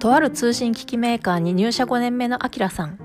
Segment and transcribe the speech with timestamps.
[0.00, 2.98] とある通信機器メーカーに入社5年目のアキラさん。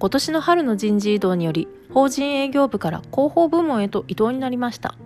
[0.00, 4.96] 今年の春の人事異動により法人営業部から広報部門へと異動になりました。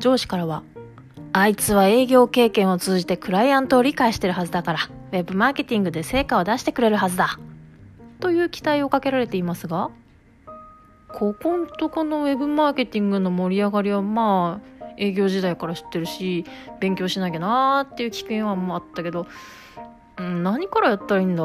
[0.00, 0.64] 上司からは
[1.32, 4.78] あいつは営業経験を通じてクライアントを理解してるはずだから
[5.12, 7.38] ウェブマーケティングで成果を出してくれるはずだ。
[8.18, 9.90] という期待をかけられていますが
[11.12, 16.44] ここんとこのウェブマーケティングの盛り上がりはまあ営業時代から知ってるし
[16.80, 19.28] 勉強しなきゃなーっていう危険はもあったけど、
[20.16, 21.42] 何からやったらいいんだ？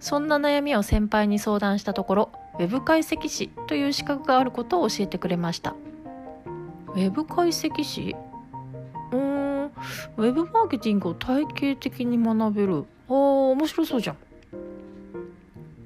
[0.00, 5.74] そんな悩みを先輩に相談したところウェブ解析士という資格があることを教えてくれました。
[6.88, 8.16] ウェブ解析士？
[9.12, 9.64] うーん
[10.16, 12.84] ウェブマーケティングを体系的に学べる。
[13.08, 14.16] あー面白そうじゃん。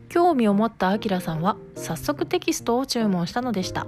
[0.09, 3.87] 興味を持ったアキラさんは早速テキストを注文したのでした。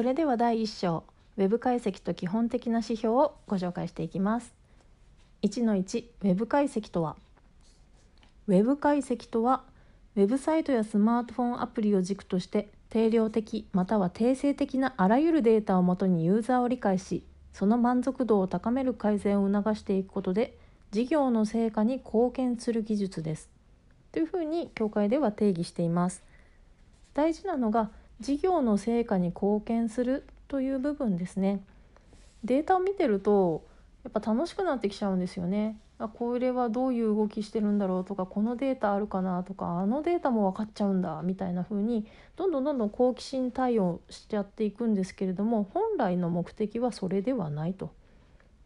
[0.00, 1.04] それでは第1章
[1.36, 4.54] ウェブ解析と基本的な指標をご紹介していきます。
[5.42, 7.16] 1の1ウェブ解析とは？
[8.46, 9.62] ウェブ解析とは
[10.16, 20.56] ウェブサイトやスマートフォンアプリを軸として定量的または定性的なあらゆるデータをもとにユーザーを理解しその満足度を高める改善を促していくことで
[20.92, 23.50] 事業の成果に貢献する技術です。
[24.12, 26.22] というふうに協会では定義しています。
[27.12, 27.90] 大事なのが
[28.20, 31.62] 事業の成果に貢献するという部分ですね
[32.44, 33.64] データを見てると
[34.04, 47.90] やっぱ楽しくなってきちゃうんですよねあこれはどういう動きしてるんだろうとかこのデータあるかなとかあのデータも分かっちゃうんだみたいな風にどんどんどんどん好奇心対応しちゃっていくんですけれども本来の目的はそれではないと。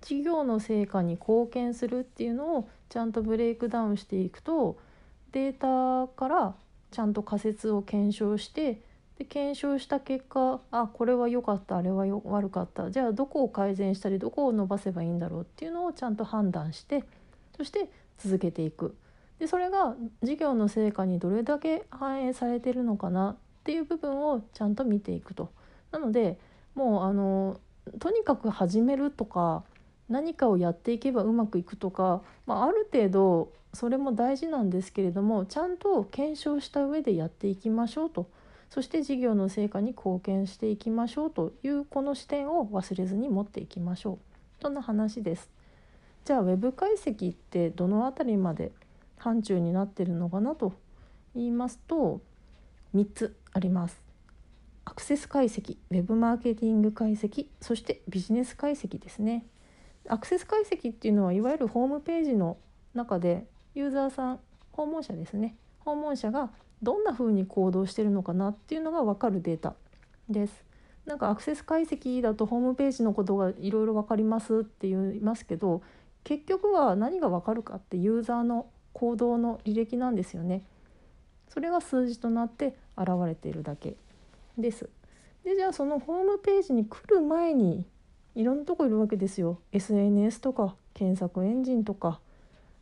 [0.00, 4.76] 事業の成果に貢献するっていうのをちゃんとブレイクダウンしていくと
[5.32, 6.54] データから
[6.90, 8.82] ちゃんと仮説を検証して
[9.18, 17.04] で検証した結果あこれは良かったあれはよ悪かったじゃあどこを改善したりどこを伸ばせばいいんだろうっていうのをちゃんと判断して
[17.56, 17.88] そして
[18.18, 18.96] 続けていく
[19.38, 25.50] でそれが事業の成果にどれだけ反映されてるのかなっていう部分をちゃんと見ていくと。
[25.90, 26.38] なので
[26.74, 27.60] もうあの
[28.00, 29.62] とにかく始めるとか
[30.08, 38.28] 何かをやっていけばうまくいくとか、まあ、ある程度それも大事なんですけれどもちゃんと検証した上でやっていきましょうと。
[38.74, 44.18] そして事業の成果に貢献していきましょうというこの視点を忘れずに持っていきましょう
[44.60, 45.48] そんな話です。
[46.24, 48.72] じゃあ Web 解析ってどの辺りまで
[49.16, 50.72] 範疇になってるのかなと
[51.36, 52.20] 言いますと
[52.96, 54.02] 3つあります。
[54.84, 59.46] アクセス解析、Web マーケティング解析、そしてビジネス解析ですね。
[60.08, 62.56] アクセス解析っていうのはいわゆるホームページの
[62.92, 63.46] 中で
[63.76, 64.40] ユーザーさん
[64.72, 66.50] 訪問者ですね訪問者が
[66.84, 69.74] どんな風に行動してるのかなっていうのが分かるデータ
[70.28, 70.64] です。
[71.06, 75.82] なんかアクセス解析だとホームページのことがいろいろ分かりますって言いますけど
[76.22, 80.62] 結局は何が分かるかってユーザーの行動の履歴なんですよね。
[81.48, 83.96] それが数字となって現れているだけ
[84.56, 84.88] です。
[85.44, 87.84] でじゃあそのホームページに来る前に
[88.34, 89.58] いろんなとこいるわけですよ。
[89.72, 92.20] SNS とか検索エンジンとか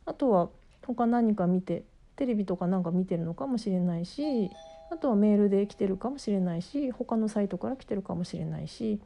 [0.07, 0.49] あとは
[0.87, 1.85] 他何か見て
[2.17, 4.51] テレビとかなんか見てるのかもしれないし
[4.91, 9.01] あとはメールで来てるかもしれないし他のサイトから来てるかもしれないし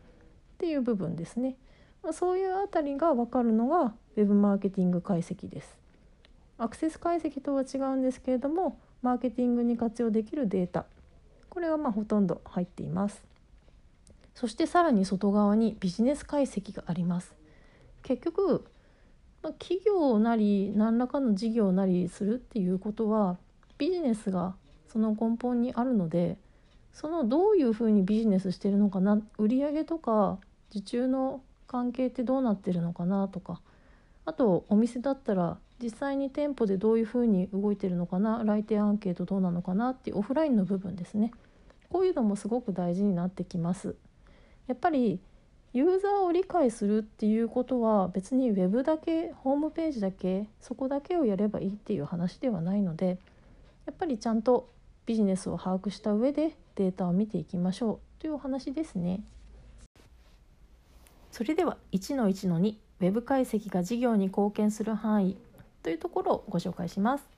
[0.55, 1.57] っていう部分ですね。
[2.03, 5.79] ま、そういうあたりが分かるのが Web マーケティング解析です。
[6.59, 10.87] アクセス解析とは違うんですけれどもマーケティングに活用できるデータ
[11.51, 13.23] これがまあほとんど入っています。
[14.35, 17.35] そしてさらに外側にビジネス解析があります。
[18.03, 18.65] 結局
[19.43, 23.37] まあ、企業なり何らかの事業なりするっていうことは
[23.79, 24.55] ビジネスが
[24.89, 26.37] その根本にあるので
[26.93, 30.39] そのどういうふうにビジネスしてるのかな売上とか
[30.71, 33.61] 受注の関係ってどうなってるのかなとか
[34.25, 41.33] あとお店だったら実際に店舗でどういうふうに動いてるのかな来店アンケートどうなのかなっていうオフラインの部分ですね。
[41.91, 43.95] こういうのもすごく大事になってきます。
[44.67, 45.21] やっぱり
[45.77, 53.19] ユーザーを理解するっていうことは別にウェブだけホームページだけそこだけをやればいいっていう話ではないので
[53.85, 54.71] やっぱりちゃんと
[55.05, 59.21] ビジネスを把握した上でデータを見ていきましょうというお話ですね。
[61.31, 65.37] それでは1の1の2ウェブ解析が事業に貢献する範囲
[65.83, 67.29] というところをご紹介します。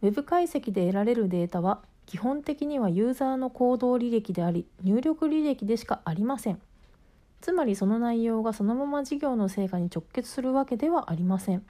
[0.00, 6.60] ウェブ解析で得られるデータは基本的にはユーザーの行動履歴であり入力履歴でしかありません。
[7.40, 11.64] つまりその内容がそのまま事業の成果に直結するわけではありません。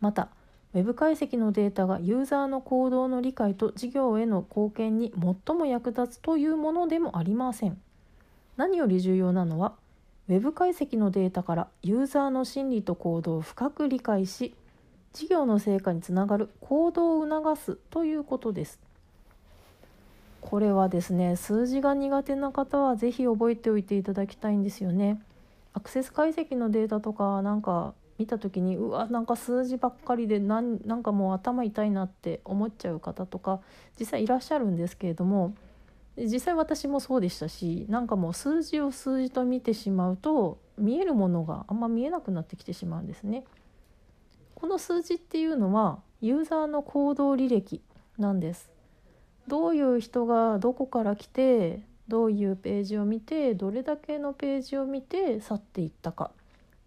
[0.00, 0.28] また
[0.74, 5.12] ウェブ解析のデータがユーザーの行動の理解と事業への貢献に
[5.46, 7.80] 最も役立つというものでもありません。
[8.56, 9.74] 何より重要なのは
[10.28, 14.54] ウェブ解析のデータからユーザーの心理と行動を深く理解し
[15.14, 18.78] 事業の成果につながる行動を促すということです。
[20.48, 25.20] これはですね数字が苦手な方は是非覚えておいていただきたいんですよね
[25.74, 33.60] アクセス解析のデータとかなんか見た時にうわなんか数字ばっかりでなんなんかもう頭痛いなって思っちゃう方とか
[34.00, 35.54] 実際いらっしゃるんですけれども
[36.16, 43.44] 実際私もそうでしたしなんかもう数字を数字と見てしまうと見えるものがあんま見えなくなってきてしまうんですね。
[44.54, 47.82] この数字っていうのはユーザーの行動履歴
[48.16, 48.77] なんです。
[49.48, 56.30] どういう人がどこから来てどういうページを見てどれだけのページを見て去っていったか。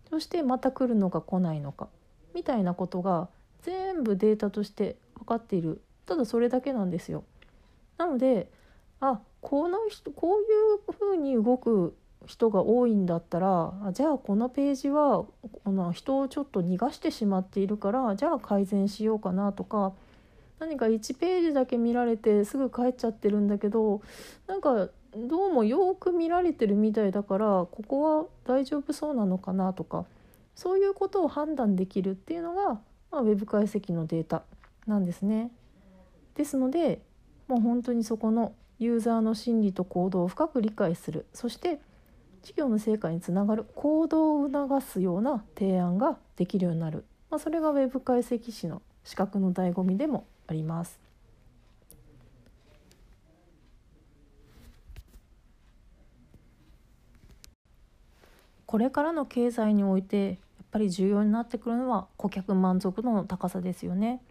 [0.10, 1.88] そしてまた来るのか来ないのか。
[2.34, 3.30] みたいなことが
[3.64, 5.82] 全部データとして分かっている。
[6.06, 7.24] ただそれだけなんですよ。
[7.98, 8.50] なので
[9.00, 10.44] あこの人こうい
[10.76, 15.26] うふうに動く人が多いんだったらじゃあこのページは
[15.64, 19.94] この人をちょっと逃がしてしまっているからじゃあ改善しようかなとか
[20.62, 24.02] 何か1ページだけ見られてすぐ帰っちゃってるんだけど
[24.46, 30.06] なんかどうもよく見られてるみたいだからここは大丈夫そうなのかなとか
[30.56, 32.80] そういうことを判断できるっていうのが、
[33.12, 34.44] まあ、ウェブ解析のデータ
[34.86, 35.52] なんですね。
[36.36, 37.02] ですので
[37.48, 41.80] もう本当にそこのユーザーの心理と行動を深く理解するそして
[42.44, 51.00] 事業の成果につながる行動を促すような提案ができるようになる、まあ、それがウェブ解析士の資格の醍醐味でもあります。
[58.66, 60.38] これからの経済においてやっ
[60.72, 64.22] ぱり重要になってくるのは顧客満足度の高さですよね。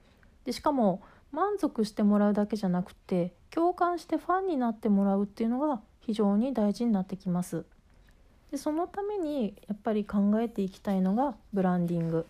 [0.45, 1.03] でしかも
[1.33, 7.65] 満足してもらうだけじゃなくて共感してファンになってもらうっていうのが非常に大事になってきます。
[8.51, 12.27] でそのためにやっぱり考えていきたいのがブランディング。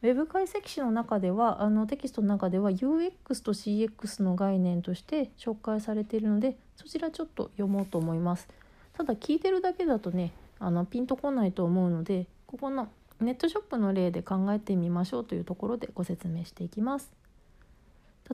[0.00, 8.48] ウェブ解析士の中ではあのテキストの中では UX と CX の概念として紹介されているのでそちらちょっと読もうと思います。
[8.92, 12.88] ただ聞いてるだけだとねあのピンとこないと思うのでここの
[13.20, 17.10] ネットショップの例で考えてみましょうというところでご説明していきます。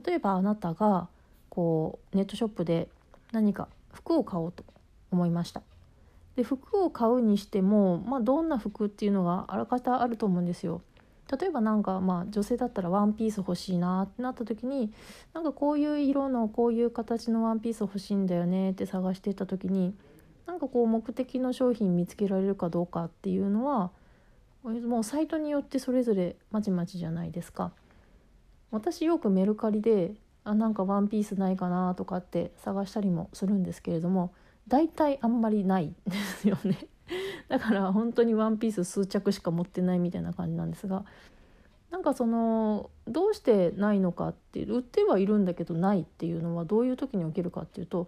[0.05, 1.07] 例えばあなたが
[1.49, 2.89] こうネットショップで
[3.31, 4.63] 何か服を買おうと
[5.09, 5.63] 思いました。
[6.35, 10.81] で服を買うにしても、まあ、どんな服っていうのがあらかたあると思うんですよ。
[11.31, 14.91] 例えばなんかまあ女性だったらワンピース欲しいなってなった時に
[15.33, 19.95] なんかこういう色のこういう形のワンピース欲しいんだよねって探してた時に
[20.45, 23.91] なんかこう目的の商品見つけられるかどうかっていうのは
[24.63, 27.71] もうサイトによってそれぞれまちまちじゃないですか。
[28.71, 34.33] 私よくメルカリであなんかワンピースないかなとかって探したりもするんですけれども
[34.67, 36.87] 大体あんまりないですよね
[37.49, 41.05] だから本当にワンピース数着しか持ってないみたいな感じなんですが
[41.91, 48.07] なんかそのどうしてないのかって売ってはいるんだけどないっていうのはどういう時に起きるかっていうと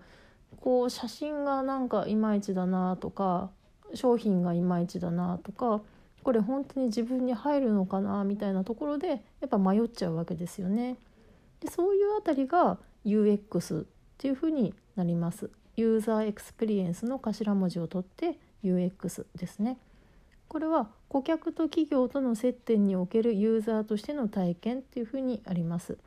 [0.61, 3.49] こう写真がなんかいまいちだなとか
[3.93, 5.81] 商品がいまいちだなとか
[6.23, 10.97] これ本当に自分に入るのかなみたいなところでやっぱ迷っちゃうわけですよね。
[11.61, 13.85] でそういうあたりが UX っ
[14.17, 15.49] ていうふうになります。
[15.77, 19.77] ユーザーエクスペリエンスの頭文字を取って UX ですね。
[20.47, 25.99] これは顧客と企業との接点におけるユーザーとしての体験っていうふうにあります。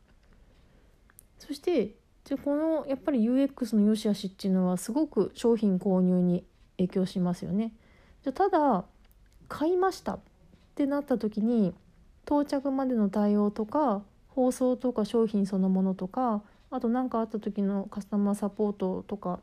[1.39, 1.95] そして
[2.29, 6.45] でこのやっぱり UX の良し悪しっていうのはすごく商品購入に
[6.77, 7.73] 影響しますよね。
[8.25, 8.85] じゃただ
[9.49, 10.21] 買いましたっ
[10.75, 11.75] てなった時に
[12.27, 19.41] 到着までの対応とか包装とか商品そのものとかあと何かあった時のカスタマーサポートとか、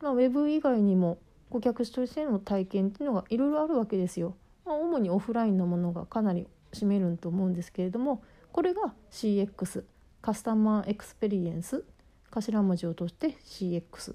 [0.00, 1.18] まあ、ウェブ以外にも
[1.50, 4.36] 顧客としての体験っていうのがいろいろあるわけですよ。
[4.64, 9.84] まあ、主にオフラインのものがかなり占めると思うんですけれどもこれが CX
[10.22, 11.84] カスタマーエクスペリエンス
[12.30, 14.14] 頭文字を取って CX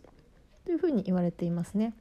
[0.66, 1.94] というふうに言われていますね。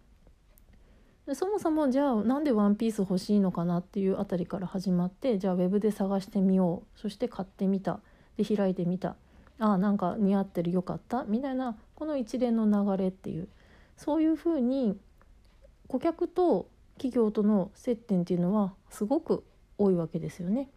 [1.26, 7.00] でそもそもじゃあなんでワンピース欲しいのかなっていうあたりから始まってじゃあウェブで探してみよう。
[7.00, 8.00] そして買ってみた。
[8.37, 9.17] で開いてみた。
[9.59, 11.25] ああなんか似合ってるよかった。
[11.25, 13.49] みたいなこの一連の流れっていう。
[13.96, 14.98] そういうふうに
[15.88, 19.44] 顧客と企業との接点っていうのはすごく
[19.78, 20.68] 多いわけですよね。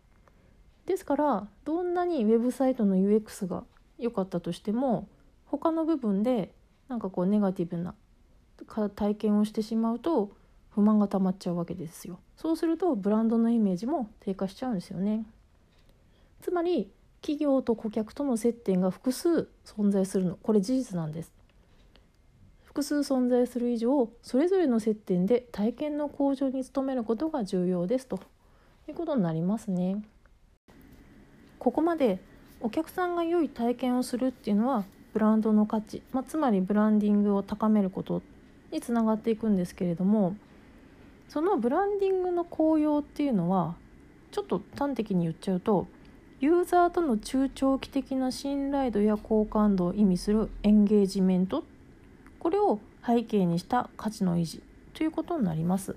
[0.86, 3.64] ですからどんなにウェブサイトの UX が
[4.00, 5.08] 良かったとしても
[5.46, 6.54] 他の部分で
[6.88, 7.94] なんかこうネガティブな
[8.96, 10.32] 体験をしてしまうと
[10.70, 12.20] 不満が溜まっちゃうわけですよ。
[12.36, 15.26] そうするとブランドのイメージも低下しちゃうんですよね。
[16.42, 20.38] つまり企業と顧客との接点が複数存在するの。
[20.38, 21.34] これ事実なんです。
[22.78, 28.20] 複数存在する以上それぞれの接点で体験の向上に努めることが重要ですと。
[28.88, 30.04] いうことになりますね。
[31.58, 32.20] ここまで
[32.62, 38.22] お客さんが良い体験をするっていうのはブランドの価値、まあ、つまりブランディングを高めること
[38.72, 40.36] につながっていくんですけれども
[41.30, 43.76] そのブランディングの効用っていうのは
[44.32, 45.88] ちょっと端的に言っちゃうと
[46.40, 51.64] ユーザーとの中長期的な信頼度や好感度を意味するエンゲージメントっ
[52.40, 54.62] これを背景にした価値の維持
[54.94, 55.96] ということになります。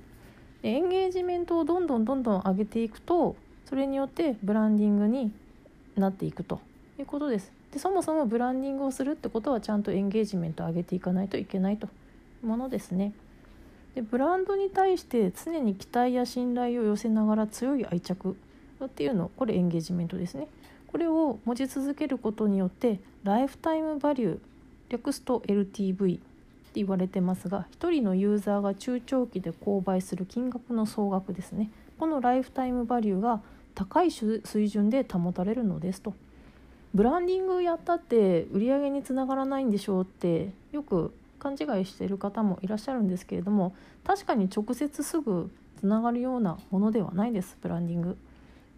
[0.63, 5.33] でエンゲージメントをどんどんどんどん上げていくとそれによってブランディングに
[5.97, 6.61] なっていくと
[6.99, 7.53] いうことです。
[7.73, 11.91] でそもそもブランディングをするってことはちゃんとエンゲージメントを上げていかないといけないとい
[12.45, 13.13] うものですね。
[13.95, 18.37] でブランドに対して常に期待や信頼を寄せながら強い愛着
[18.85, 20.49] っていうのこれエンゲージメントですね
[20.87, 24.39] これを持ち続けることによってライフタイムバリュー
[24.89, 26.21] 略すと LTV
[26.75, 33.43] 言われてますが1人のユーザーが中長期で購買する金額の総額ですねこのライフタイムバリューが
[33.75, 36.15] 高い水準で保たれるのですと
[36.95, 43.75] ブランディングやったって売り上げにつながらないんでしょうってよく勘違いしている方もいらっしゃるんですけれども
[44.05, 48.17] 確かに直接すぐつながるようなものではないですブランディング。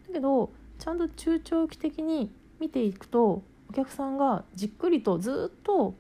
[0.07, 2.31] だけどちゃんと中長期的に
[2.61, 5.95] 見ていくとお客さんがじっくりとずっと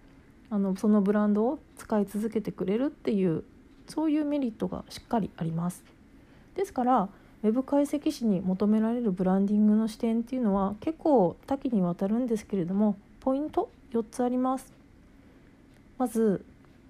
[0.52, 3.42] あのそのブランドを使い続けてくれるっていう
[3.88, 5.82] そういうメリットがしっかりあります。
[6.54, 7.08] ですから
[7.42, 14.74] ウェブ解析士に求められるブランディングの視点っていうのは結構多岐にわたるんですけれどもポイント4つあります。
[15.96, 16.44] まず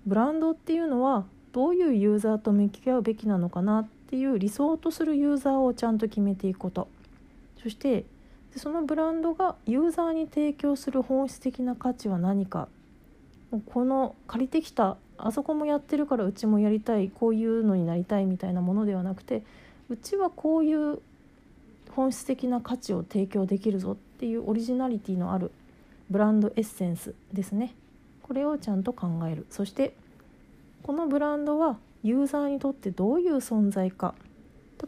[0.06, 6.88] ブランドっていうのはどういうユーザーと向き合うべきなのかなっていう理想とするユーザーをちゃんと決めていくこと
[7.62, 8.04] そして
[8.56, 12.68] そのブランドがユーザーに提供する本質的な価値は何か
[13.60, 19.42] この借りてきたあそこもやってるからうちもやりたいこういうのになりたいみたいなものではなくて
[19.88, 20.98] うちはこういう
[21.90, 25.50] 本質的な価値を提供できるぞっていうオリジナリティのある
[26.10, 27.74] ブランドエッセンスですね。
[28.22, 29.94] これをちゃんと考えるそして
[30.82, 34.14] このブランドはユーザーにとってどういう存在か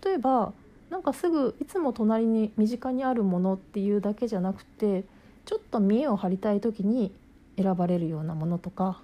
[0.03, 0.53] 例えば
[0.89, 5.05] なんかすぐいつも隣に身近にあるものっていうだけじゃなくて
[5.45, 7.13] ちょっと見栄を張りたい時に
[7.57, 9.01] 選ばれるようなものとか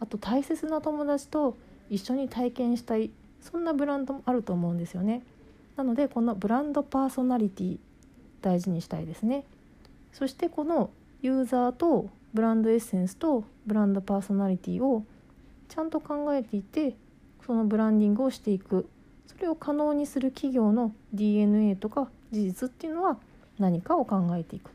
[0.00, 1.56] あと大切な友達と
[1.90, 5.22] 一緒に体験したいそんなブランドもあると思うんですよね。
[5.76, 7.78] なのでこのブランドパーソナリティ
[8.40, 9.44] 大事にしたいですね。
[10.12, 15.04] そしてこのユーザーとブランドエッセンスとブランドパーソナリティを
[15.68, 16.94] ちゃんと考えていて
[17.44, 18.88] そのブランディングをしていく。
[19.26, 23.18] それを可能にする企業の DNA とか事実っていうのは
[23.58, 24.70] 何かを考えていく。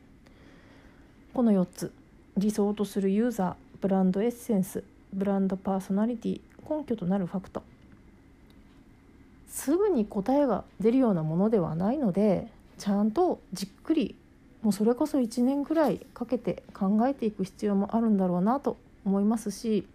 [1.34, 1.92] この4つ。
[2.38, 4.84] 理想とするユーザーブランドエッセンス
[5.14, 7.64] ブランドパーソナリティ根拠となるファクト。
[9.48, 14.16] すぐに答えが出るようなものではないのでちゃんとじっくり
[14.62, 19.86] もうそれこそ1年ぐらいかけて考えていく必要もあるんだろうなと思いますし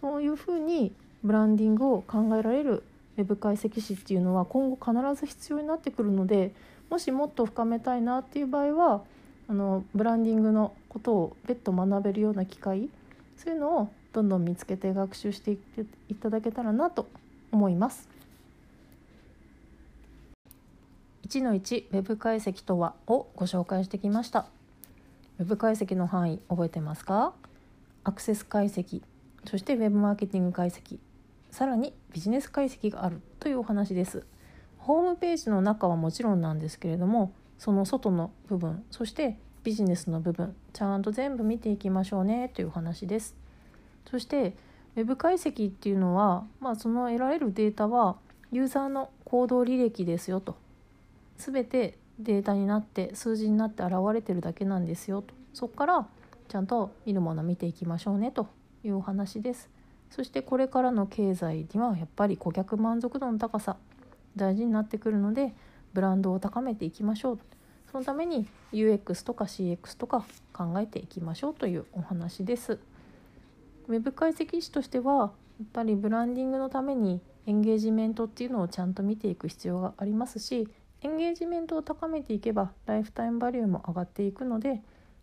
[0.00, 0.92] そういうふうに
[1.24, 2.82] ブランディングを考えられる
[3.16, 6.52] ウェブ解析士っていうのは今後必ず必要になってくるので
[6.90, 9.02] もしもっと深めたいなっていう場合は
[9.52, 12.88] あのブランディングのことを別途学べるような機会
[13.36, 17.06] そういうのをどんどん見つけて学習していっていただけたらなと
[17.50, 18.08] 思います。
[21.28, 24.46] 1の1ウェブ解析とはをご紹介してきました。
[25.38, 27.34] ウェブ解析の範囲覚えてますか？
[28.04, 29.02] アクセス解析
[29.44, 30.96] そしてウェブマーケティング解析
[31.50, 34.24] さらにビジネス解析があるというお話です。
[34.78, 37.32] ホームページの中はもちろんなんですけれども
[37.62, 43.36] その外の部分そしてビジネスの部分ちゃんと全部見ていきましょうねというお話です。
[44.10, 44.56] そして
[44.96, 48.16] ウェブ解析っていうのは、まあ、その得られるデータは
[48.50, 50.56] ユーザーの行動履歴ですよと。
[51.38, 55.32] 全てデータになって数字になって現れてるだけなんですよと。
[55.54, 56.08] そこから
[56.48, 58.48] ちゃんと見るもの見ていきましょうねと
[58.82, 59.70] いうお話です。
[60.10, 63.76] そしてこれからの経済にはやっぱり顧客満足度の高さ
[64.34, 65.54] 大事になってくるので
[65.92, 67.38] ブランドを高めていきましょう。
[67.90, 72.78] そのために UX とか CX とか考えていきましょうというお話です。
[73.88, 80.68] ウェブ解析士としてはやっぱりブランディングのためにエンゲージメントっていうのをちゃんと見ていく必要がありますし
[81.02, 84.80] エンゲージメントを高めていけばライフタイムバリューも上がっていくので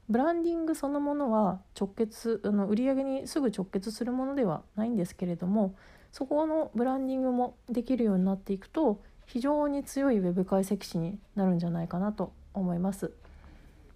[0.09, 5.75] ブランディングそのものは直結あの売上にすぐ直結するものではないんですけれども
[6.11, 13.11] そこのブランディングもできるようになっていくと非常に強いウェブ解析士になるんじゃないかなと思います。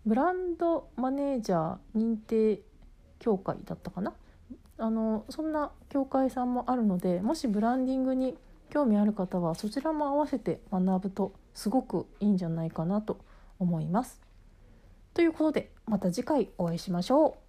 [0.06, 2.62] ブランドマネージャー認定
[3.18, 4.14] 協会だったかな？
[4.78, 8.38] あのそんな協会さんもあるのでもしブランディングに
[8.70, 13.18] 興味ある方はそちらも合わせて学ぶとすごくいいんじゃないかなと
[13.58, 14.22] 思います。
[15.16, 17.43] ということでまた次回お会いしましょう。